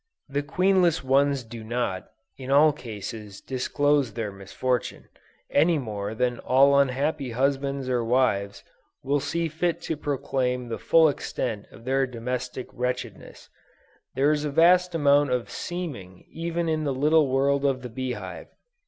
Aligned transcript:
The 0.27 0.41
queenless 0.41 1.03
ones 1.03 1.43
do 1.43 1.63
not, 1.63 2.09
in 2.35 2.49
all 2.49 2.73
cases, 2.73 3.39
disclose 3.39 4.13
their 4.13 4.31
misfortune, 4.31 5.07
any 5.51 5.77
more 5.77 6.15
than 6.15 6.39
all 6.39 6.79
unhappy 6.79 7.29
husbands 7.29 7.87
or 7.87 8.03
wives 8.03 8.63
see 9.19 9.47
fit 9.47 9.79
to 9.81 9.95
proclaim 9.95 10.69
the 10.69 10.79
full 10.79 11.07
extent 11.07 11.67
of 11.69 11.85
their 11.85 12.07
domestic 12.07 12.65
wretchedness: 12.73 13.47
there 14.15 14.31
is 14.31 14.43
a 14.43 14.49
vast 14.49 14.95
amount 14.95 15.29
of 15.29 15.51
seeming 15.51 16.25
even 16.31 16.67
in 16.67 16.83
the 16.83 16.95
little 16.95 17.27
world 17.27 17.63
of 17.63 17.83
the 17.83 17.89
bee 17.89 18.13
hive. 18.13 18.47